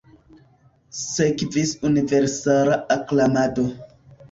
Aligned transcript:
Sekvis 0.99 1.75
universala 1.91 2.81
aklamado. 2.99 3.71